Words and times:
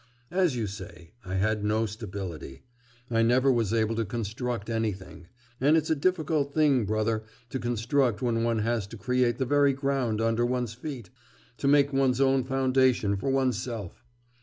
'As 0.31 0.55
you 0.55 0.65
say, 0.65 1.11
I 1.23 1.35
had 1.35 1.63
no 1.63 1.85
stability. 1.85 2.63
I 3.11 3.21
never 3.21 3.51
was 3.51 3.71
able 3.71 3.93
to 3.97 4.03
construct 4.03 4.67
anything; 4.67 5.27
and 5.59 5.77
it's 5.77 5.91
a 5.91 5.95
difficult 5.95 6.55
thing, 6.55 6.85
brother, 6.85 7.21
to 7.51 7.59
construct 7.59 8.19
when 8.19 8.43
one 8.43 8.57
has 8.65 8.87
to 8.87 8.97
create 8.97 9.37
the 9.37 9.45
very 9.45 9.73
ground 9.73 10.19
under 10.19 10.43
one's 10.43 10.73
feet, 10.73 11.11
to 11.59 11.67
make 11.67 11.93
one's 11.93 12.19
own 12.19 12.43
foundation 12.45 13.15
for 13.15 13.29
one's 13.29 13.61
self! 13.61 14.03